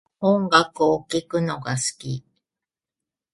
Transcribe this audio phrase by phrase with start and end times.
[0.19, 2.25] 私は音楽を聴くのが好き